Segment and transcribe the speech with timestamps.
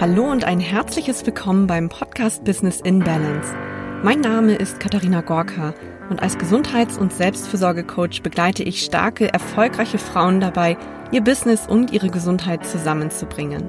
[0.00, 3.54] Hallo und ein herzliches Willkommen beim Podcast Business in Balance.
[4.02, 5.74] Mein Name ist Katharina Gorka
[6.08, 10.78] und als Gesundheits- und Selbstfürsorgecoach begleite ich starke, erfolgreiche Frauen dabei,
[11.12, 13.68] ihr Business und ihre Gesundheit zusammenzubringen.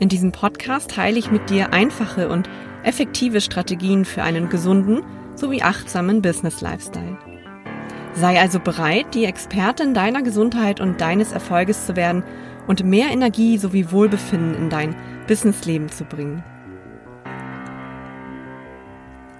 [0.00, 2.48] In diesem Podcast teile ich mit dir einfache und
[2.82, 5.02] effektive Strategien für einen gesunden
[5.34, 7.18] sowie achtsamen Business-Lifestyle.
[8.14, 12.24] Sei also bereit, die Expertin deiner Gesundheit und deines Erfolges zu werden
[12.66, 16.42] und mehr Energie sowie Wohlbefinden in dein Businessleben zu bringen.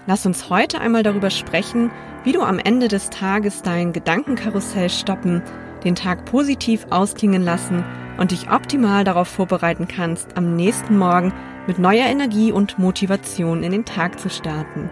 [0.07, 1.89] Lass uns heute einmal darüber sprechen,
[2.23, 5.41] wie du am Ende des Tages dein Gedankenkarussell stoppen,
[5.83, 7.83] den Tag positiv ausklingen lassen
[8.17, 11.33] und dich optimal darauf vorbereiten kannst, am nächsten Morgen
[11.67, 14.89] mit neuer Energie und Motivation in den Tag zu starten.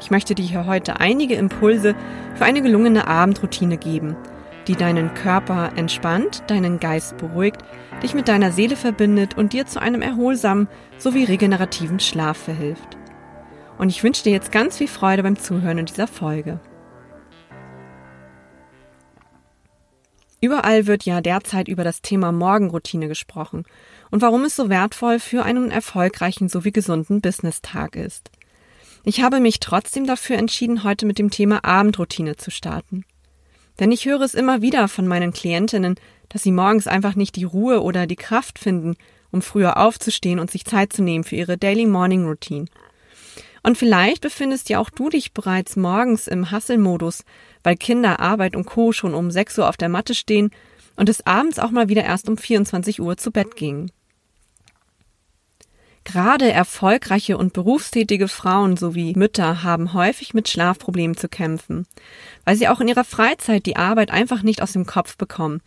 [0.00, 1.94] Ich möchte dir hier heute einige Impulse
[2.34, 4.16] für eine gelungene Abendroutine geben,
[4.66, 7.62] die deinen Körper entspannt, deinen Geist beruhigt,
[8.02, 12.96] dich mit deiner Seele verbindet und dir zu einem erholsamen sowie regenerativen Schlaf verhilft.
[13.78, 16.60] Und ich wünsche dir jetzt ganz viel Freude beim Zuhören in dieser Folge.
[20.42, 23.64] Überall wird ja derzeit über das Thema Morgenroutine gesprochen
[24.10, 28.30] und warum es so wertvoll für einen erfolgreichen sowie gesunden Business-Tag ist.
[29.04, 33.04] Ich habe mich trotzdem dafür entschieden, heute mit dem Thema Abendroutine zu starten.
[33.80, 35.96] Denn ich höre es immer wieder von meinen Klientinnen,
[36.28, 38.94] dass sie morgens einfach nicht die Ruhe oder die Kraft finden,
[39.32, 42.66] um früher aufzustehen und sich Zeit zu nehmen für ihre Daily Morning Routine.
[43.62, 47.24] Und vielleicht befindest ja auch du dich bereits morgens im Hasselmodus,
[47.62, 48.92] weil Kinder, Arbeit und Co.
[48.92, 50.50] schon um 6 Uhr auf der Matte stehen
[50.96, 53.90] und es abends auch mal wieder erst um 24 Uhr zu Bett ging.
[56.04, 61.86] Gerade erfolgreiche und berufstätige Frauen sowie Mütter haben häufig mit Schlafproblemen zu kämpfen,
[62.44, 65.60] weil sie auch in ihrer Freizeit die Arbeit einfach nicht aus dem Kopf bekommen,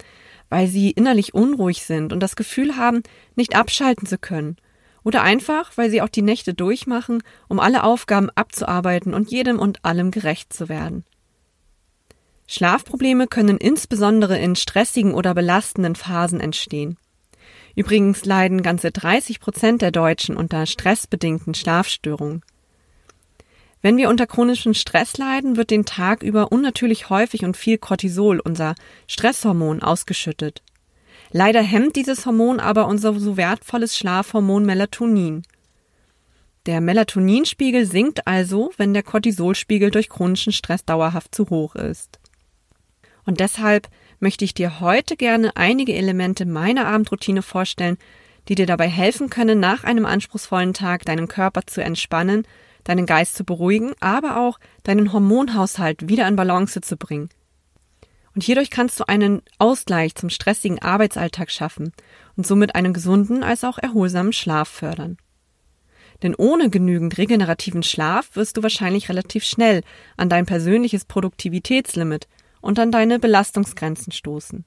[0.50, 3.04] weil sie innerlich unruhig sind und das Gefühl haben,
[3.36, 4.58] nicht abschalten zu können,
[5.04, 9.84] oder einfach, weil sie auch die Nächte durchmachen, um alle Aufgaben abzuarbeiten und jedem und
[9.86, 11.06] allem gerecht zu werden.
[12.48, 16.98] Schlafprobleme können insbesondere in stressigen oder belastenden Phasen entstehen.
[17.76, 22.44] Übrigens leiden ganze 30 Prozent der Deutschen unter stressbedingten Schlafstörungen.
[23.82, 28.40] Wenn wir unter chronischem Stress leiden, wird den Tag über unnatürlich häufig und viel Cortisol,
[28.40, 28.76] unser
[29.08, 30.62] Stresshormon, ausgeschüttet.
[31.32, 35.44] Leider hemmt dieses Hormon aber unser so wertvolles Schlafhormon Melatonin.
[36.66, 42.20] Der Melatoninspiegel sinkt also, wenn der Cortisolspiegel durch chronischen Stress dauerhaft zu hoch ist.
[43.26, 43.90] Und deshalb
[44.24, 47.98] möchte ich dir heute gerne einige Elemente meiner Abendroutine vorstellen,
[48.48, 52.48] die dir dabei helfen können, nach einem anspruchsvollen Tag deinen Körper zu entspannen,
[52.86, 57.30] deinen Geist zu beruhigen, aber auch deinen Hormonhaushalt wieder in Balance zu bringen.
[58.34, 61.92] Und hierdurch kannst du einen Ausgleich zum stressigen Arbeitsalltag schaffen
[62.36, 65.18] und somit einen gesunden als auch erholsamen Schlaf fördern.
[66.24, 69.84] Denn ohne genügend regenerativen Schlaf wirst du wahrscheinlich relativ schnell
[70.16, 72.28] an dein persönliches Produktivitätslimit
[72.64, 74.64] und an deine Belastungsgrenzen stoßen.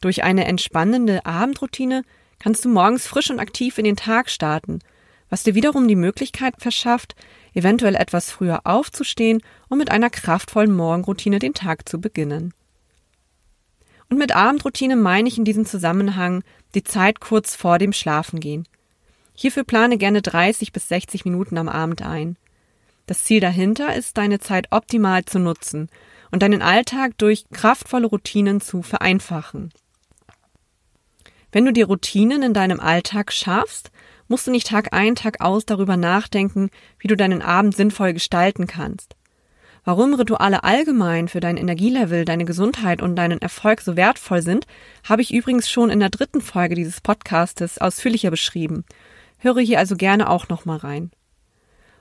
[0.00, 2.02] Durch eine entspannende Abendroutine
[2.38, 4.80] kannst du morgens frisch und aktiv in den Tag starten,
[5.28, 7.14] was dir wiederum die Möglichkeit verschafft,
[7.52, 12.54] eventuell etwas früher aufzustehen und mit einer kraftvollen Morgenroutine den Tag zu beginnen.
[14.08, 16.44] Und mit Abendroutine meine ich in diesem Zusammenhang
[16.74, 18.66] die Zeit kurz vor dem Schlafengehen.
[19.34, 22.36] Hierfür plane gerne 30 bis 60 Minuten am Abend ein.
[23.06, 25.88] Das Ziel dahinter ist, deine Zeit optimal zu nutzen
[26.32, 29.70] und deinen Alltag durch kraftvolle Routinen zu vereinfachen.
[31.52, 33.90] Wenn du die Routinen in deinem Alltag schaffst,
[34.28, 38.66] musst du nicht Tag ein, Tag aus darüber nachdenken, wie du deinen Abend sinnvoll gestalten
[38.66, 39.14] kannst.
[39.84, 44.66] Warum Rituale allgemein für dein Energielevel, deine Gesundheit und deinen Erfolg so wertvoll sind,
[45.04, 48.84] habe ich übrigens schon in der dritten Folge dieses Podcastes ausführlicher beschrieben.
[49.38, 51.12] Höre hier also gerne auch nochmal rein.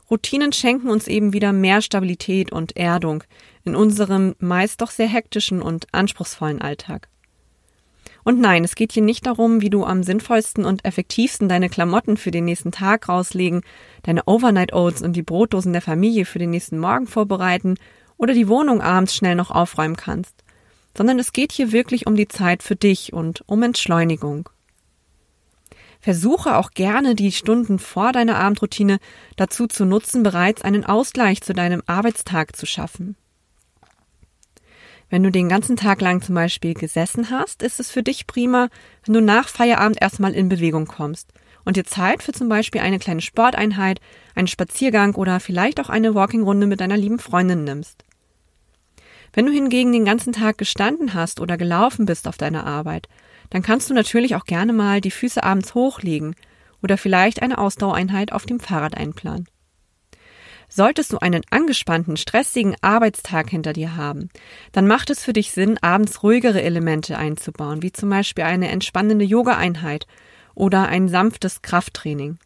[0.09, 3.23] Routinen schenken uns eben wieder mehr Stabilität und Erdung
[3.63, 7.09] in unserem meist doch sehr hektischen und anspruchsvollen Alltag.
[8.23, 12.17] Und nein, es geht hier nicht darum, wie du am sinnvollsten und effektivsten deine Klamotten
[12.17, 13.61] für den nächsten Tag rauslegen,
[14.01, 17.75] deine Overnight Oats und die Brotdosen der Familie für den nächsten Morgen vorbereiten
[18.17, 20.43] oder die Wohnung abends schnell noch aufräumen kannst,
[20.97, 24.49] sondern es geht hier wirklich um die Zeit für dich und um Entschleunigung.
[26.05, 28.99] Versuche auch gerne die Stunden vor deiner Abendroutine
[29.37, 33.15] dazu zu nutzen, bereits einen Ausgleich zu deinem Arbeitstag zu schaffen.
[35.09, 38.69] Wenn du den ganzen Tag lang zum Beispiel gesessen hast, ist es für dich prima,
[39.03, 42.99] wenn du nach Feierabend erstmal in Bewegung kommst und dir Zeit für zum Beispiel eine
[42.99, 43.99] kleine Sporteinheit,
[44.35, 48.05] einen Spaziergang oder vielleicht auch eine Walkingrunde mit deiner lieben Freundin nimmst.
[49.33, 53.07] Wenn du hingegen den ganzen Tag gestanden hast oder gelaufen bist auf deiner Arbeit,
[53.49, 56.35] dann kannst du natürlich auch gerne mal die Füße abends hochlegen
[56.81, 59.47] oder vielleicht eine Ausdauereinheit auf dem Fahrrad einplanen.
[60.67, 64.29] Solltest du einen angespannten, stressigen Arbeitstag hinter dir haben,
[64.71, 69.25] dann macht es für dich Sinn, abends ruhigere Elemente einzubauen, wie zum Beispiel eine entspannende
[69.25, 70.07] Yoga-Einheit
[70.55, 72.39] oder ein sanftes Krafttraining.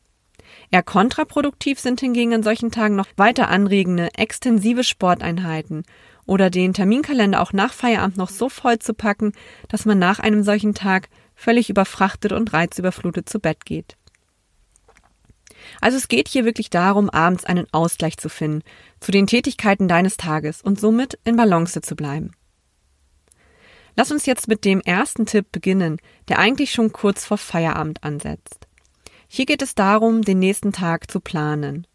[0.72, 5.84] Eher kontraproduktiv sind hingegen an solchen Tagen noch weiter anregende, extensive Sporteinheiten
[6.30, 9.34] oder den Terminkalender auch nach Feierabend noch so voll zu packen,
[9.68, 13.98] dass man nach einem solchen Tag völlig überfrachtet und reizüberflutet zu Bett geht.
[15.82, 18.64] Also es geht hier wirklich darum, abends einen Ausgleich zu finden
[19.00, 22.32] zu den Tätigkeiten deines Tages und somit in Balance zu bleiben.
[23.96, 25.98] Lass uns jetzt mit dem ersten Tipp beginnen,
[26.28, 28.68] der eigentlich schon kurz vor Feierabend ansetzt.
[29.28, 31.86] Hier geht es darum, den nächsten Tag zu planen.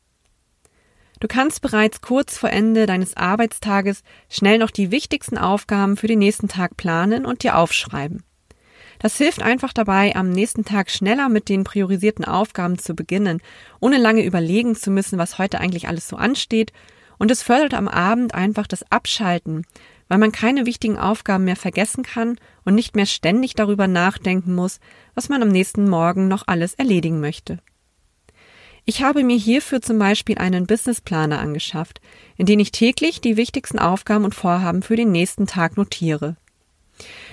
[1.20, 6.18] Du kannst bereits kurz vor Ende deines Arbeitstages schnell noch die wichtigsten Aufgaben für den
[6.18, 8.24] nächsten Tag planen und dir aufschreiben.
[8.98, 13.40] Das hilft einfach dabei, am nächsten Tag schneller mit den priorisierten Aufgaben zu beginnen,
[13.80, 16.72] ohne lange überlegen zu müssen, was heute eigentlich alles so ansteht,
[17.18, 19.64] und es fördert am Abend einfach das Abschalten,
[20.08, 24.80] weil man keine wichtigen Aufgaben mehr vergessen kann und nicht mehr ständig darüber nachdenken muss,
[25.14, 27.58] was man am nächsten Morgen noch alles erledigen möchte.
[28.86, 32.00] Ich habe mir hierfür zum Beispiel einen Businessplaner angeschafft,
[32.36, 36.36] in den ich täglich die wichtigsten Aufgaben und Vorhaben für den nächsten Tag notiere.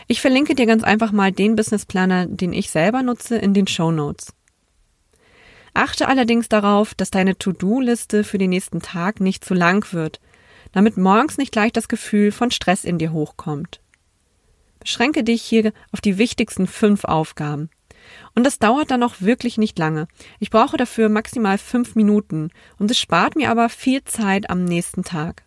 [0.08, 3.92] Ich verlinke dir ganz einfach mal den Businessplaner, den ich selber nutze, in den Show
[3.92, 4.34] Notes.
[5.74, 10.20] Achte allerdings darauf, dass deine To-Do-Liste für den nächsten Tag nicht zu lang wird,
[10.72, 13.82] damit morgens nicht gleich das Gefühl von Stress in dir hochkommt.
[14.80, 17.70] Beschränke dich hier auf die wichtigsten fünf Aufgaben.
[18.36, 20.08] Und das dauert dann auch wirklich nicht lange.
[20.40, 25.04] Ich brauche dafür maximal fünf Minuten und es spart mir aber viel Zeit am nächsten
[25.04, 25.44] Tag.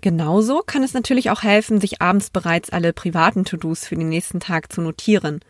[0.00, 4.38] Genauso kann es natürlich auch helfen, sich abends bereits alle privaten To-Dos für den nächsten
[4.38, 5.40] Tag zu notieren.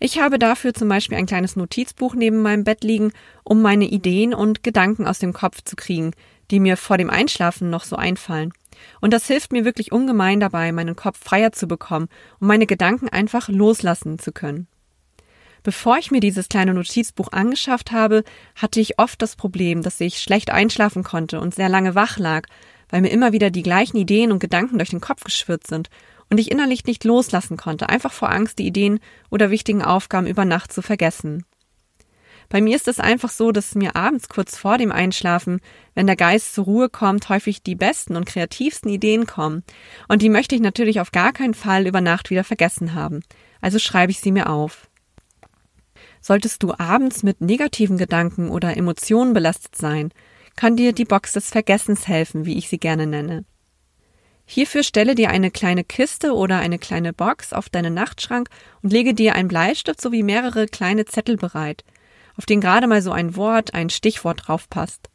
[0.00, 3.12] Ich habe dafür zum Beispiel ein kleines Notizbuch neben meinem Bett liegen,
[3.44, 6.10] um meine Ideen und Gedanken aus dem Kopf zu kriegen,
[6.50, 8.52] die mir vor dem Einschlafen noch so einfallen.
[9.00, 12.08] Und das hilft mir wirklich ungemein dabei, meinen Kopf freier zu bekommen
[12.40, 14.68] und meine Gedanken einfach loslassen zu können.
[15.62, 18.22] Bevor ich mir dieses kleine Notizbuch angeschafft habe,
[18.54, 22.46] hatte ich oft das Problem, dass ich schlecht einschlafen konnte und sehr lange wach lag,
[22.88, 25.90] weil mir immer wieder die gleichen Ideen und Gedanken durch den Kopf geschwirrt sind
[26.30, 29.00] und ich innerlich nicht loslassen konnte, einfach vor Angst, die Ideen
[29.30, 31.44] oder wichtigen Aufgaben über Nacht zu vergessen.
[32.48, 35.60] Bei mir ist es einfach so, dass mir abends kurz vor dem Einschlafen,
[35.94, 39.64] wenn der Geist zur Ruhe kommt, häufig die besten und kreativsten Ideen kommen.
[40.08, 43.22] Und die möchte ich natürlich auf gar keinen Fall über Nacht wieder vergessen haben.
[43.60, 44.88] Also schreibe ich sie mir auf.
[46.20, 50.12] Solltest du abends mit negativen Gedanken oder Emotionen belastet sein,
[50.54, 53.44] kann dir die Box des Vergessens helfen, wie ich sie gerne nenne.
[54.44, 58.48] Hierfür stelle dir eine kleine Kiste oder eine kleine Box auf deinen Nachtschrank
[58.82, 61.84] und lege dir einen Bleistift sowie mehrere kleine Zettel bereit–
[62.36, 65.08] auf den gerade mal so ein Wort, ein Stichwort drauf passt.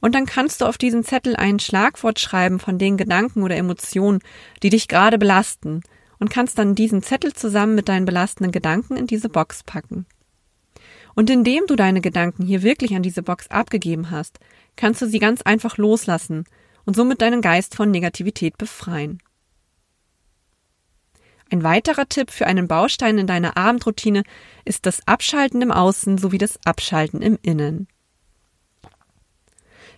[0.00, 4.20] Und dann kannst du auf diesen Zettel ein Schlagwort schreiben von den Gedanken oder Emotionen,
[4.62, 5.82] die dich gerade belasten,
[6.20, 10.06] und kannst dann diesen Zettel zusammen mit deinen belastenden Gedanken in diese Box packen.
[11.14, 14.38] Und indem du deine Gedanken hier wirklich an diese Box abgegeben hast,
[14.76, 16.44] kannst du sie ganz einfach loslassen
[16.84, 19.20] und somit deinen Geist von Negativität befreien.
[21.50, 24.22] Ein weiterer Tipp für einen Baustein in deiner Abendroutine
[24.64, 27.88] ist das Abschalten im Außen sowie das Abschalten im Innen.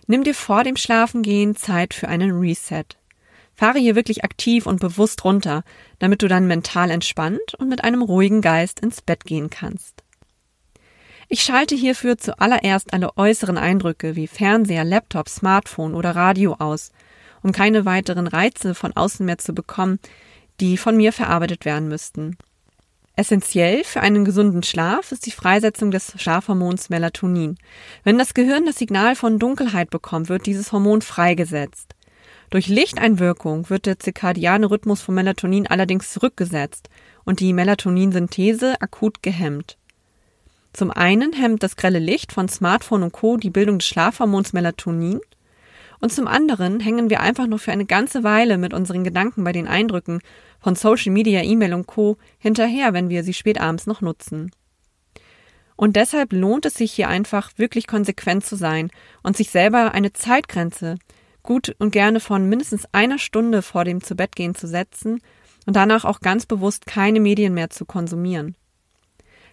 [0.07, 2.85] Nimm dir vor dem Schlafengehen Zeit für einen Reset.
[3.53, 5.63] Fahre hier wirklich aktiv und bewusst runter,
[5.99, 10.03] damit du dann mental entspannt und mit einem ruhigen Geist ins Bett gehen kannst.
[11.27, 16.91] Ich schalte hierfür zuallererst alle äußeren Eindrücke wie Fernseher, Laptop, Smartphone oder Radio aus,
[17.43, 19.99] um keine weiteren Reize von außen mehr zu bekommen,
[20.61, 22.37] die von mir verarbeitet werden müssten.
[23.15, 27.57] Essentiell für einen gesunden Schlaf ist die Freisetzung des Schlafhormons Melatonin.
[28.03, 31.95] Wenn das Gehirn das Signal von Dunkelheit bekommt, wird dieses Hormon freigesetzt.
[32.51, 36.89] Durch Lichteinwirkung wird der zirkadiane Rhythmus von Melatonin allerdings zurückgesetzt
[37.25, 39.77] und die Melatoninsynthese akut gehemmt.
[40.73, 43.37] Zum einen hemmt das grelle Licht von Smartphone und Co.
[43.37, 45.19] die Bildung des Schlafhormons Melatonin
[46.01, 49.51] und zum anderen hängen wir einfach nur für eine ganze Weile mit unseren Gedanken bei
[49.51, 50.21] den Eindrücken
[50.61, 52.17] von Social Media, E-Mail und Co.
[52.37, 54.51] hinterher, wenn wir sie spät abends noch nutzen.
[55.75, 58.91] Und deshalb lohnt es sich hier einfach wirklich konsequent zu sein
[59.23, 60.97] und sich selber eine Zeitgrenze
[61.43, 65.21] gut und gerne von mindestens einer Stunde vor dem Zubettgehen zu setzen
[65.65, 68.55] und danach auch ganz bewusst keine Medien mehr zu konsumieren.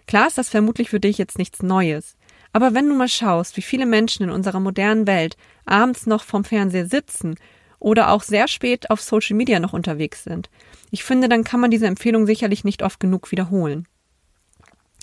[0.07, 2.17] Klar ist das vermutlich für dich jetzt nichts Neues,
[2.53, 5.37] aber wenn du mal schaust, wie viele Menschen in unserer modernen Welt
[5.67, 7.37] abends noch vom Fernseher sitzen
[7.79, 10.51] oder auch sehr spät auf Social Media noch unterwegs sind.
[10.91, 13.87] Ich finde, dann kann man diese Empfehlung sicherlich nicht oft genug wiederholen.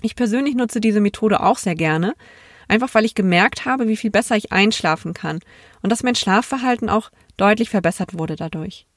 [0.02, 2.14] Ich persönlich nutze diese Methode auch sehr gerne,
[2.68, 5.40] einfach weil ich gemerkt habe, wie viel besser ich einschlafen kann
[5.82, 8.88] und dass mein Schlafverhalten auch deutlich verbessert wurde dadurch.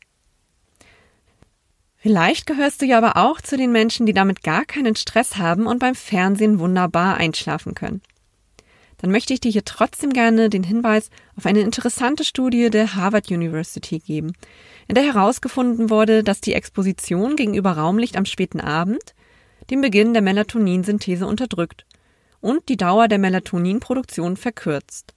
[1.96, 5.66] Vielleicht gehörst du ja aber auch zu den Menschen, die damit gar keinen Stress haben
[5.66, 8.02] und beim Fernsehen wunderbar einschlafen können.
[8.98, 13.30] Dann möchte ich dir hier trotzdem gerne den Hinweis auf eine interessante Studie der Harvard
[13.30, 14.32] University geben,
[14.88, 19.14] in der herausgefunden wurde, dass die Exposition gegenüber Raumlicht am späten Abend
[19.70, 21.86] den Beginn der Melatoninsynthese unterdrückt
[22.40, 25.14] und die Dauer der Melatoninproduktion verkürzt.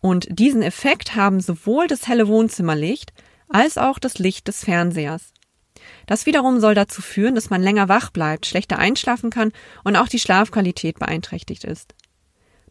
[0.00, 3.12] Und diesen Effekt haben sowohl das helle Wohnzimmerlicht
[3.48, 5.32] als auch das Licht des Fernsehers.
[6.06, 9.52] Das wiederum soll dazu führen, dass man länger wach bleibt, schlechter einschlafen kann
[9.84, 11.94] und auch die Schlafqualität beeinträchtigt ist.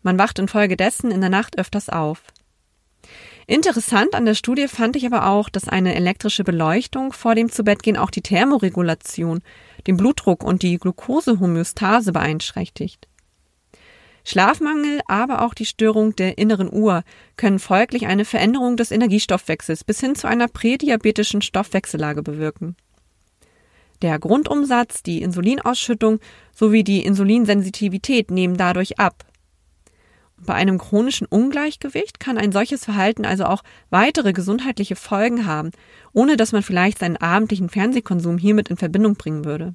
[0.03, 2.21] Man wacht infolgedessen in der Nacht öfters auf.
[3.47, 7.97] Interessant an der Studie fand ich aber auch, dass eine elektrische Beleuchtung vor dem Zubettgehen
[7.97, 9.41] auch die Thermoregulation,
[9.87, 13.07] den Blutdruck und die Glukosehomöostase beeinträchtigt.
[14.25, 17.03] Schlafmangel, aber auch die Störung der inneren Uhr
[17.35, 22.77] können folglich eine Veränderung des Energiestoffwechsels bis hin zu einer prädiabetischen Stoffwechsellage bewirken.
[24.01, 26.19] Der Grundumsatz, die Insulinausschüttung
[26.55, 29.25] sowie die Insulinsensitivität nehmen dadurch ab.
[30.45, 35.71] Bei einem chronischen Ungleichgewicht kann ein solches Verhalten also auch weitere gesundheitliche Folgen haben,
[36.11, 39.73] ohne dass man vielleicht seinen abendlichen Fernsehkonsum hiermit in Verbindung bringen würde.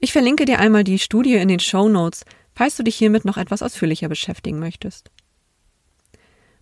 [0.00, 3.36] Ich verlinke dir einmal die Studie in den Show Notes, falls du dich hiermit noch
[3.36, 5.10] etwas ausführlicher beschäftigen möchtest.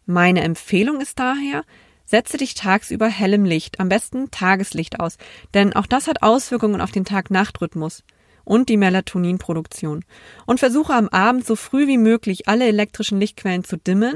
[0.04, 1.62] Meine Empfehlung ist daher,
[2.04, 5.18] setze dich tagsüber hellem Licht, am besten Tageslicht aus,
[5.54, 8.02] denn auch das hat Auswirkungen auf den Tag-Nacht-Rhythmus
[8.46, 10.04] und die Melatoninproduktion.
[10.46, 14.14] Und versuche am Abend so früh wie möglich alle elektrischen Lichtquellen zu dimmen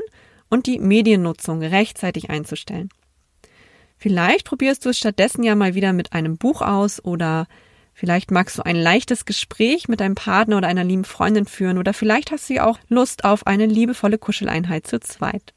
[0.49, 2.88] und die Mediennutzung rechtzeitig einzustellen.
[3.99, 7.46] Vielleicht probierst du es stattdessen ja mal wieder mit einem Buch aus oder
[7.92, 11.92] vielleicht magst du ein leichtes Gespräch mit deinem Partner oder einer lieben Freundin führen oder
[11.92, 15.52] vielleicht hast du ja auch Lust auf eine liebevolle Kuscheleinheit zu zweit.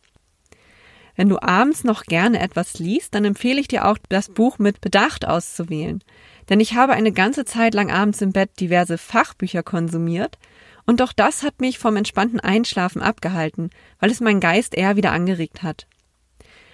[1.15, 4.81] Wenn du abends noch gerne etwas liest, dann empfehle ich dir auch, das Buch mit
[4.81, 6.03] Bedacht auszuwählen.
[6.50, 10.38] Denn ich habe eine ganze Zeit lang abends im Bett diverse Fachbücher konsumiert
[10.85, 13.69] und doch das hat mich vom entspannten Einschlafen abgehalten,
[14.00, 15.88] weil es meinen Geist eher wieder angeregt hat.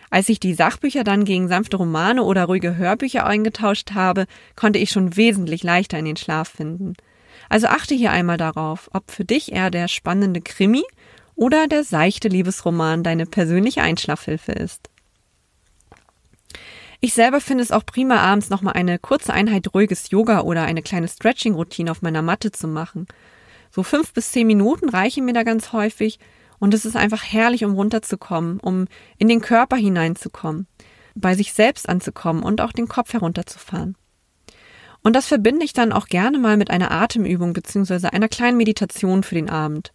[0.09, 4.89] Als ich die Sachbücher dann gegen sanfte Romane oder ruhige Hörbücher eingetauscht habe, konnte ich
[4.89, 6.95] schon wesentlich leichter in den Schlaf finden.
[7.47, 10.83] Also achte hier einmal darauf, ob für dich eher der spannende Krimi
[11.35, 14.89] oder der seichte Liebesroman deine persönliche Einschlafhilfe ist.
[17.01, 20.81] Ich selber finde es auch prima, abends nochmal eine kurze Einheit ruhiges Yoga oder eine
[20.81, 23.07] kleine Stretching-Routine auf meiner Matte zu machen.
[23.71, 26.19] So fünf bis zehn Minuten reichen mir da ganz häufig
[26.59, 28.87] und es ist einfach herrlich, um runterzukommen, um
[29.17, 30.67] in den Körper hineinzukommen,
[31.15, 33.95] bei sich selbst anzukommen und auch den Kopf herunterzufahren.
[35.01, 38.07] Und das verbinde ich dann auch gerne mal mit einer Atemübung bzw.
[38.07, 39.93] einer kleinen Meditation für den Abend.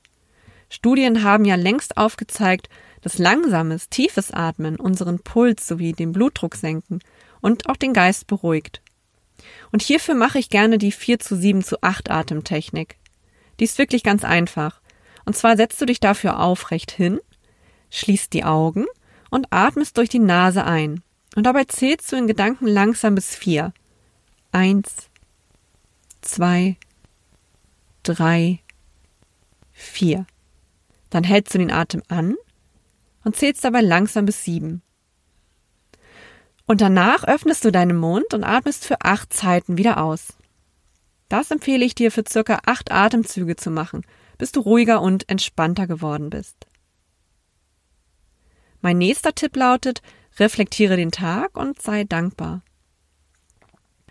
[0.71, 2.71] Studien haben ja längst aufgezeigt,
[3.05, 7.01] dass langsames, tiefes Atmen unseren Puls sowie den Blutdruck senken
[7.43, 8.81] und auch den Geist beruhigt.
[9.71, 12.97] Und hierfür mache ich gerne die 4 zu 7 zu 8 Atemtechnik.
[13.61, 14.81] Die ist wirklich ganz einfach.
[15.27, 17.21] Und zwar setzt du dich dafür aufrecht hin,
[17.91, 18.87] schließt die Augen
[19.29, 21.03] und atmest durch die Nase ein.
[21.37, 23.75] Und dabei zählst du in Gedanken langsam bis vier.
[24.51, 25.11] Eins,
[26.23, 26.77] zwei,
[28.03, 28.61] drei,
[29.75, 30.25] vier.
[31.11, 32.37] Dann hältst du den Atem an
[33.25, 34.83] und zählst dabei langsam bis sieben.
[36.67, 40.35] Und danach öffnest du deinen Mund und atmest für acht Zeiten wieder aus.
[41.29, 44.03] Das empfehle ich dir für circa acht Atemzüge zu machen,
[44.39, 46.67] bis du ruhiger und entspannter geworden bist.
[48.81, 50.03] Mein nächster Tipp lautet,
[50.39, 52.63] reflektiere den Tag und sei dankbar.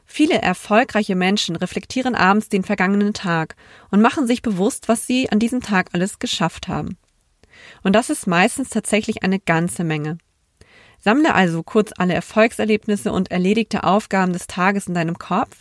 [0.05, 3.55] Viele erfolgreiche Menschen reflektieren abends den vergangenen Tag
[3.89, 6.97] und machen sich bewusst, was sie an diesem Tag alles geschafft haben.
[7.83, 10.17] Und das ist meistens tatsächlich eine ganze Menge.
[10.99, 15.57] Sammle also kurz alle Erfolgserlebnisse und erledigte Aufgaben des Tages in deinem Kopf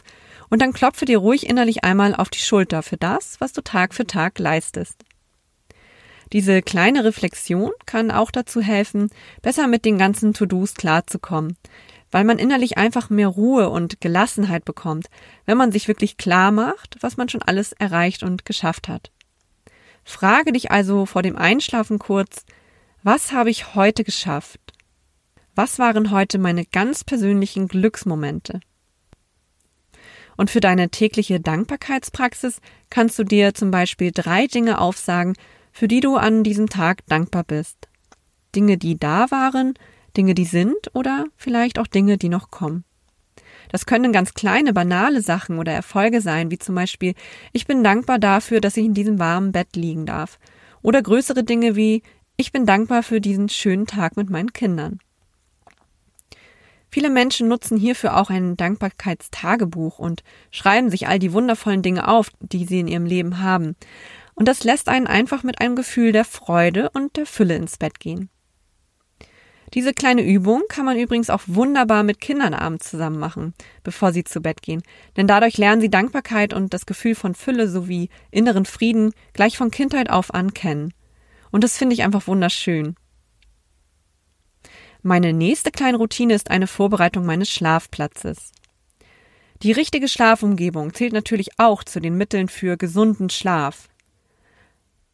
[0.51, 3.93] und dann klopfe dir ruhig innerlich einmal auf die Schulter für das, was du Tag
[3.93, 5.05] für Tag leistest.
[6.33, 9.11] Diese kleine Reflexion kann auch dazu helfen,
[9.43, 11.57] besser mit den ganzen To-Dos klarzukommen,
[12.11, 15.09] weil man innerlich einfach mehr Ruhe und Gelassenheit bekommt,
[15.45, 19.11] wenn man sich wirklich klar macht, was man schon alles erreicht und geschafft hat.
[20.05, 22.45] Frage dich also vor dem Einschlafen kurz,
[23.03, 24.61] was habe ich heute geschafft?
[25.55, 28.61] Was waren heute meine ganz persönlichen Glücksmomente?
[30.37, 35.35] Und für deine tägliche Dankbarkeitspraxis kannst du dir zum Beispiel drei Dinge aufsagen,
[35.73, 37.89] für die du an diesem Tag dankbar bist.
[38.55, 39.75] Dinge, die da waren,
[40.17, 42.85] Dinge, die sind oder vielleicht auch Dinge, die noch kommen.
[43.73, 47.15] Das können ganz kleine, banale Sachen oder Erfolge sein, wie zum Beispiel,
[47.53, 50.39] ich bin dankbar dafür, dass ich in diesem warmen Bett liegen darf.
[50.83, 52.03] Oder größere Dinge wie,
[52.37, 54.99] ich bin dankbar für diesen schönen Tag mit meinen Kindern.
[56.91, 62.31] Viele Menschen nutzen hierfür auch ein Dankbarkeitstagebuch und schreiben sich all die wundervollen Dinge auf,
[62.41, 63.77] die sie in ihrem Leben haben.
[64.35, 67.99] Und das lässt einen einfach mit einem Gefühl der Freude und der Fülle ins Bett
[67.99, 68.29] gehen.
[69.75, 74.25] Diese kleine Übung kann man übrigens auch wunderbar mit Kindern abends zusammen machen, bevor sie
[74.25, 74.83] zu Bett gehen.
[75.17, 79.71] Denn dadurch lernen sie Dankbarkeit und das Gefühl von Fülle sowie inneren Frieden gleich von
[79.71, 80.93] Kindheit auf an kennen.
[81.51, 82.97] Und das finde ich einfach wunderschön.
[85.03, 88.53] Meine nächste kleine Routine ist eine Vorbereitung meines Schlafplatzes.
[89.63, 93.89] Die richtige Schlafumgebung zählt natürlich auch zu den Mitteln für gesunden Schlaf.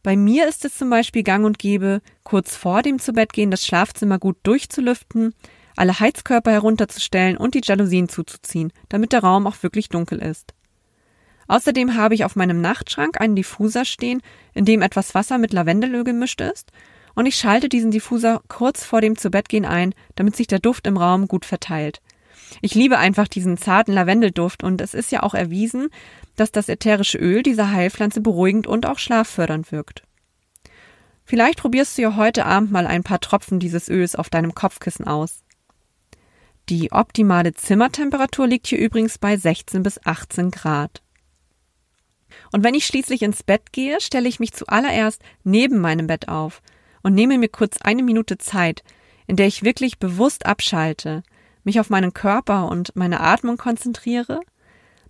[0.01, 4.17] Bei mir ist es zum Beispiel gang und gäbe, kurz vor dem Zubettgehen das Schlafzimmer
[4.17, 5.33] gut durchzulüften,
[5.75, 10.53] alle Heizkörper herunterzustellen und die Jalousien zuzuziehen, damit der Raum auch wirklich dunkel ist.
[11.47, 14.21] Außerdem habe ich auf meinem Nachtschrank einen Diffuser stehen,
[14.53, 16.71] in dem etwas Wasser mit Lavendelöl gemischt ist,
[17.15, 20.95] und ich schalte diesen Diffuser kurz vor dem Zubettgehen ein, damit sich der Duft im
[20.95, 22.01] Raum gut verteilt.
[22.61, 25.89] Ich liebe einfach diesen zarten Lavendelduft und es ist ja auch erwiesen,
[26.39, 30.03] dass das ätherische Öl dieser Heilpflanze beruhigend und auch schlaffördernd wirkt.
[31.25, 35.05] Vielleicht probierst du ja heute Abend mal ein paar Tropfen dieses Öls auf deinem Kopfkissen
[35.05, 35.43] aus.
[36.69, 41.01] Die optimale Zimmertemperatur liegt hier übrigens bei 16 bis 18 Grad.
[42.51, 46.61] Und wenn ich schließlich ins Bett gehe, stelle ich mich zuallererst neben meinem Bett auf
[47.03, 48.83] und nehme mir kurz eine Minute Zeit,
[49.27, 51.23] in der ich wirklich bewusst abschalte,
[51.63, 54.39] mich auf meinen Körper und meine Atmung konzentriere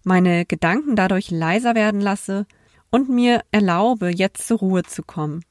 [0.03, 2.45] meine Gedanken dadurch leiser werden lasse
[2.89, 5.43] und mir erlaube, jetzt zur Ruhe zu kommen.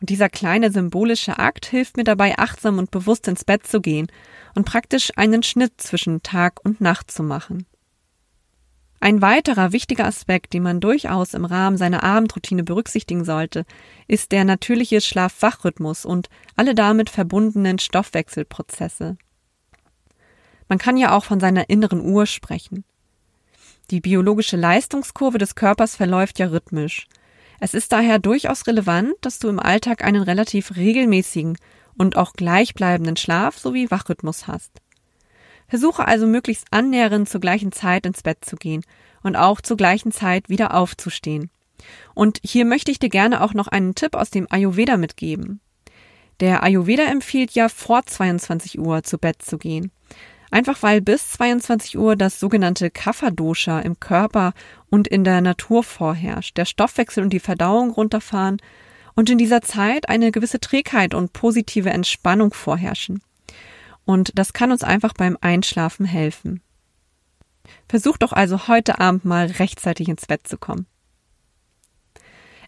[0.00, 4.08] Und dieser kleine symbolische Akt hilft mir dabei, achtsam und bewusst ins Bett zu gehen
[4.54, 7.66] und praktisch einen Schnitt zwischen Tag und Nacht zu machen.
[9.00, 13.66] Ein weiterer wichtiger Aspekt, den man durchaus im Rahmen seiner Abendroutine berücksichtigen sollte,
[14.08, 19.18] ist der natürliche Schlaf-Wach-Rhythmus und alle damit verbundenen Stoffwechselprozesse.
[20.68, 22.84] Man kann ja auch von seiner inneren Uhr sprechen.
[23.90, 27.06] Die biologische Leistungskurve des Körpers verläuft ja rhythmisch.
[27.60, 31.56] Es ist daher durchaus relevant, dass du im Alltag einen relativ regelmäßigen
[31.96, 34.80] und auch gleichbleibenden Schlaf sowie Wachrhythmus hast.
[35.68, 38.84] Versuche also möglichst annähernd zur gleichen Zeit ins Bett zu gehen
[39.22, 41.50] und auch zur gleichen Zeit wieder aufzustehen.
[42.14, 45.60] Und hier möchte ich dir gerne auch noch einen Tipp aus dem Ayurveda mitgeben.
[46.40, 49.92] Der Ayurveda empfiehlt ja vor 22 Uhr zu Bett zu gehen.
[50.54, 54.52] Einfach weil bis 22 Uhr das sogenannte Kapha-Dosha im Körper
[54.88, 58.58] und in der Natur vorherrscht, der Stoffwechsel und die Verdauung runterfahren
[59.16, 63.20] und in dieser Zeit eine gewisse Trägheit und positive Entspannung vorherrschen.
[64.04, 66.62] Und das kann uns einfach beim Einschlafen helfen.
[67.88, 70.86] Versuch doch also heute Abend mal rechtzeitig ins Bett zu kommen.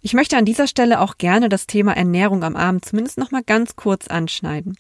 [0.03, 3.45] Ich möchte an dieser Stelle auch gerne das Thema Ernährung am Abend zumindest noch mal
[3.45, 4.77] ganz kurz anschneiden.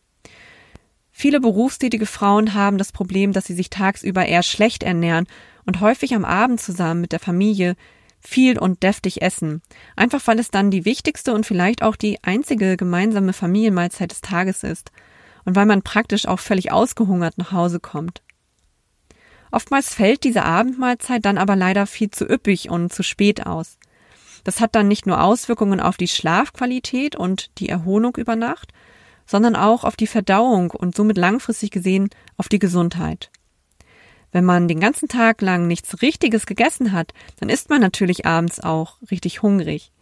[1.19, 5.27] Viele berufstätige Frauen haben das Problem, dass sie sich tagsüber eher schlecht ernähren
[5.65, 7.75] und häufig am Abend zusammen mit der Familie
[8.21, 9.63] viel und deftig essen.
[9.97, 14.63] Einfach weil es dann die wichtigste und vielleicht auch die einzige gemeinsame Familienmahlzeit des Tages
[14.63, 14.93] ist
[15.47, 18.21] und weil man praktisch auch völlig ausgehungert nach Hause kommt.
[19.51, 23.79] Oftmals fällt diese Abendmahlzeit dann aber leider viel zu üppig und zu spät aus.
[24.45, 28.75] Das hat dann nicht nur Auswirkungen auf die Schlafqualität und die Erholung über Nacht,
[29.27, 33.31] sondern auch auf die Verdauung und somit langfristig gesehen auf die Gesundheit.
[34.33, 38.61] Wenn man den ganzen Tag lang nichts Richtiges gegessen hat, dann ist man natürlich abends
[38.61, 39.93] auch richtig hungrig.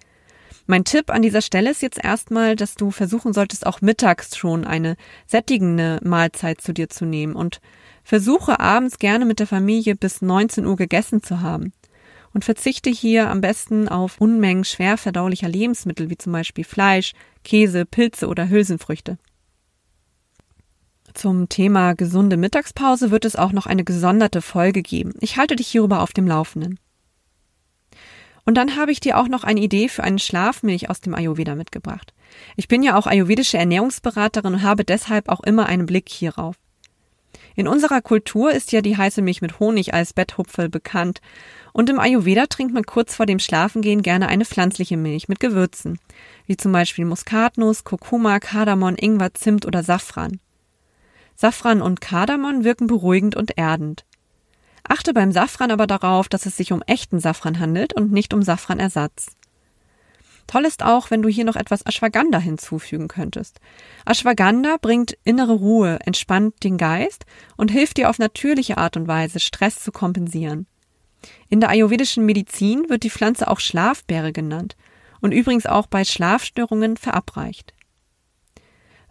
[0.66, 4.64] Mein Tipp an dieser Stelle ist jetzt erstmal, dass du versuchen solltest, auch mittags schon
[4.64, 7.60] eine sättigende Mahlzeit zu dir zu nehmen und
[8.02, 11.72] versuche abends gerne mit der Familie bis 19 Uhr gegessen zu haben
[12.34, 17.12] und verzichte hier am besten auf Unmengen schwer verdaulicher Lebensmittel wie zum Beispiel Fleisch,
[17.44, 19.16] Käse, Pilze oder Hülsenfrüchte.
[21.14, 25.14] Zum Thema gesunde Mittagspause wird es auch noch eine gesonderte Folge geben.
[25.20, 26.80] Ich halte dich hierüber auf dem Laufenden.
[28.44, 31.54] Und dann habe ich dir auch noch eine Idee für eine Schlafmilch aus dem Ayurveda
[31.54, 32.12] mitgebracht.
[32.56, 36.56] Ich bin ja auch ayurvedische Ernährungsberaterin und habe deshalb auch immer einen Blick hierauf.
[37.54, 41.20] In unserer Kultur ist ja die heiße Milch mit Honig als Betthupfel bekannt
[41.74, 45.98] und im Ayurveda trinkt man kurz vor dem Schlafengehen gerne eine pflanzliche Milch mit Gewürzen,
[46.46, 50.38] wie zum Beispiel Muskatnuss, Kurkuma, Kardamom, Ingwer, Zimt oder Safran.
[51.34, 54.04] Safran und Kardamom wirken beruhigend und erdend.
[54.84, 58.42] Achte beim Safran aber darauf, dass es sich um echten Safran handelt und nicht um
[58.42, 59.36] Safranersatz.
[60.46, 63.58] Toll ist auch, wenn du hier noch etwas Ashwagandha hinzufügen könntest.
[64.06, 69.40] Ashwagandha bringt innere Ruhe, entspannt den Geist und hilft dir auf natürliche Art und Weise,
[69.40, 70.68] Stress zu kompensieren.
[71.48, 74.76] In der ayurvedischen Medizin wird die Pflanze auch Schlafbeere genannt
[75.20, 77.74] und übrigens auch bei Schlafstörungen verabreicht.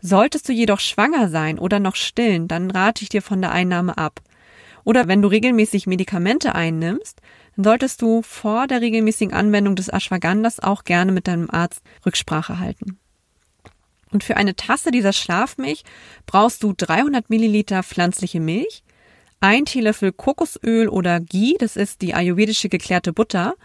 [0.02, 3.98] Solltest du jedoch schwanger sein oder noch stillen, dann rate ich dir von der Einnahme
[3.98, 4.22] ab.
[4.84, 7.22] Oder wenn du regelmäßig Medikamente einnimmst,
[7.56, 12.60] dann solltest du vor der regelmäßigen Anwendung des Ashwagandhas auch gerne mit deinem Arzt Rücksprache
[12.60, 13.00] halten.
[14.12, 15.84] Und für eine Tasse dieser Schlafmilch
[16.26, 18.84] brauchst du 300 Milliliter pflanzliche Milch,
[19.44, 23.56] ein Teelöffel Kokosöl oder Ghee, das ist die ayurvedische geklärte Butter,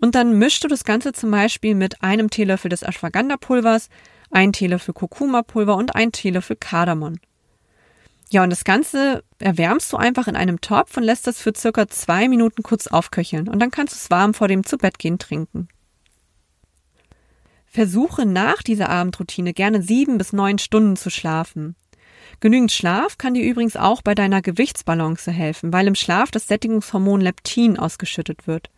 [0.00, 3.90] und dann mischst du das Ganze zum Beispiel mit einem Teelöffel des Ashwagandha-Pulvers,
[4.30, 7.16] ein Teelöffel Kurkuma-Pulver und ein Teelöffel Kardamom.
[8.30, 11.86] Ja, und das Ganze erwärmst du einfach in einem Topf und lässt das für circa
[11.88, 15.68] zwei Minuten kurz aufköcheln und dann kannst du es warm vor dem Zubettgehen trinken.
[17.66, 21.76] Versuche nach dieser Abendroutine gerne sieben bis neun Stunden zu schlafen.
[22.40, 27.20] Genügend Schlaf kann dir übrigens auch bei deiner Gewichtsbalance helfen, weil im Schlaf das Sättigungshormon
[27.20, 28.70] Leptin ausgeschüttet wird,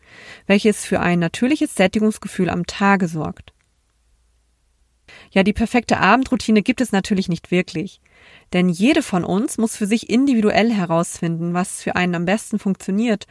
[0.46, 3.52] welches für ein natürliches Sättigungsgefühl am Tage sorgt.
[5.30, 8.00] Ja, die perfekte Abendroutine gibt es natürlich nicht wirklich.
[8.52, 13.26] Denn jede von uns muss für sich individuell herausfinden, was für einen am besten funktioniert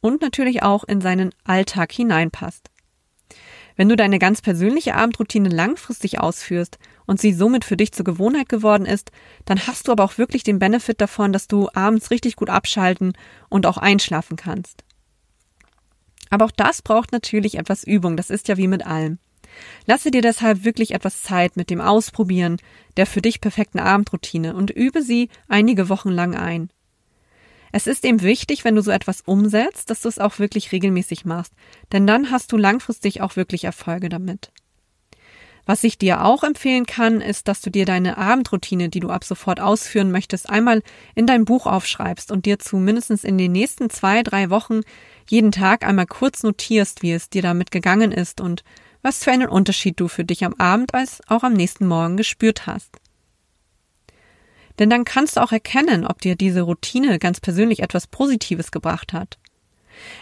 [0.00, 2.70] und natürlich auch in seinen Alltag hineinpasst.
[3.76, 8.48] Wenn du deine ganz persönliche Abendroutine langfristig ausführst und sie somit für dich zur Gewohnheit
[8.48, 9.10] geworden ist,
[9.44, 13.12] dann hast du aber auch wirklich den Benefit davon, dass du abends richtig gut abschalten
[13.48, 14.84] und auch einschlafen kannst.
[16.30, 19.18] Aber auch das braucht natürlich etwas Übung, das ist ja wie mit allem.
[19.86, 22.58] Lasse dir deshalb wirklich etwas Zeit mit dem Ausprobieren
[22.96, 26.70] der für dich perfekten Abendroutine und übe sie einige Wochen lang ein.
[27.72, 31.26] Es ist eben wichtig, wenn du so etwas umsetzt, dass du es auch wirklich regelmäßig
[31.26, 31.52] machst,
[31.92, 34.50] denn dann hast du langfristig auch wirklich Erfolge damit.
[35.66, 39.24] Was ich dir auch empfehlen kann, ist, dass du dir deine Abendroutine, die du ab
[39.24, 40.80] sofort ausführen möchtest, einmal
[41.16, 44.82] in dein Buch aufschreibst und dir zumindest in den nächsten zwei, drei Wochen
[45.28, 48.62] jeden Tag einmal kurz notierst, wie es dir damit gegangen ist und
[49.02, 52.66] was für einen Unterschied du für dich am Abend als auch am nächsten Morgen gespürt
[52.66, 52.98] hast.
[54.78, 59.12] Denn dann kannst du auch erkennen, ob dir diese Routine ganz persönlich etwas Positives gebracht
[59.12, 59.38] hat.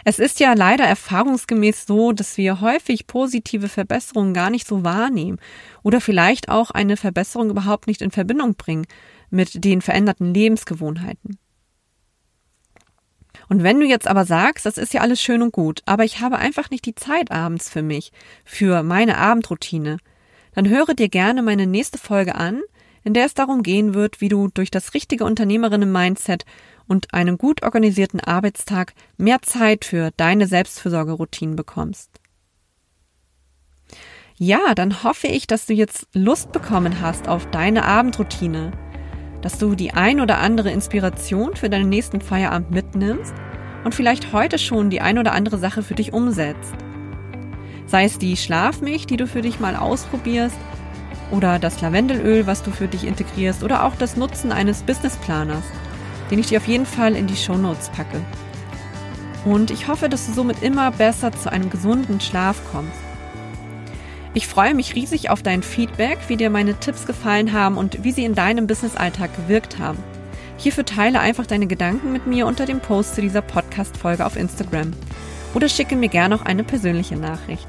[0.03, 5.39] Es ist ja leider erfahrungsgemäß so, dass wir häufig positive Verbesserungen gar nicht so wahrnehmen
[5.83, 8.85] oder vielleicht auch eine Verbesserung überhaupt nicht in Verbindung bringen
[9.29, 11.37] mit den veränderten Lebensgewohnheiten.
[13.47, 16.19] Und wenn du jetzt aber sagst, das ist ja alles schön und gut, aber ich
[16.19, 18.11] habe einfach nicht die Zeit abends für mich,
[18.43, 19.97] für meine Abendroutine,
[20.53, 22.61] dann höre dir gerne meine nächste Folge an,
[23.03, 26.45] in der es darum gehen wird, wie du durch das richtige Unternehmerinnen-Mindset
[26.87, 32.09] und einen gut organisierten Arbeitstag mehr Zeit für deine Selbstfürsorgeroutinen bekommst.
[34.37, 38.71] Ja, dann hoffe ich, dass du jetzt Lust bekommen hast auf deine Abendroutine
[39.45, 43.31] dass du die ein oder andere Inspiration für deinen nächsten Feierabend mitnimmst
[43.83, 46.73] und vielleicht heute schon die ein oder andere Sache für dich umsetzt.
[47.85, 50.57] Sei es die Schlafmilch, die du für dich mal ausprobierst,
[51.29, 55.63] oder das Lavendelöl, was du für dich integrierst, oder auch das Nutzen eines Businessplaners,
[56.31, 58.21] den ich dir auf jeden Fall in die Shownotes packe.
[59.45, 62.97] Und ich hoffe, dass du somit immer besser zu einem gesunden Schlaf kommst.
[64.33, 68.11] Ich freue mich riesig auf dein Feedback, wie dir meine Tipps gefallen haben und wie
[68.11, 70.03] sie in deinem Businessalltag gewirkt haben.
[70.57, 74.91] Hierfür teile einfach deine Gedanken mit mir unter dem Post zu dieser Podcast-Folge auf Instagram
[75.53, 77.67] oder schicke mir gerne auch eine persönliche Nachricht.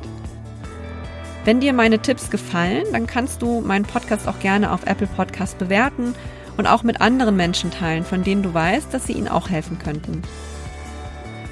[1.45, 5.59] Wenn dir meine Tipps gefallen, dann kannst du meinen Podcast auch gerne auf Apple Podcast
[5.59, 6.15] bewerten
[6.57, 9.79] und auch mit anderen Menschen teilen, von denen du weißt, dass sie ihnen auch helfen
[9.79, 10.23] könnten.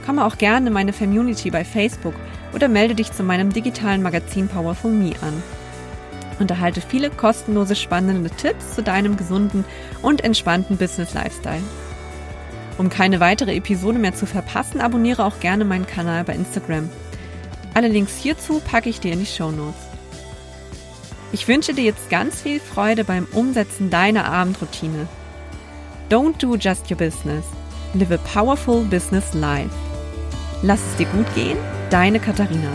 [0.07, 2.15] Komme auch gerne in meine Community bei Facebook
[2.53, 5.43] oder melde dich zu meinem digitalen Magazin Powerful Me an.
[6.39, 9.65] Und erhalte viele kostenlose spannende Tipps zu deinem gesunden
[10.03, 11.63] und entspannten Business Lifestyle.
[12.77, 16.91] Um keine weitere Episode mehr zu verpassen, abonniere auch gerne meinen Kanal bei Instagram.
[17.73, 19.84] Alle Links hierzu packe ich dir in die Show Notes.
[21.35, 25.09] Ich wünsche dir jetzt ganz viel Freude beim Umsetzen deiner Abendroutine.
[26.09, 27.45] Don't do just your business.
[27.93, 29.75] Live a powerful business life.
[30.63, 31.59] Lass es dir gut gehen
[31.91, 32.71] Deine Katharina.